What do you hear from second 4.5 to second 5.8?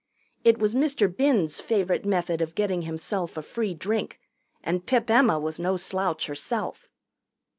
and Pip Emma was no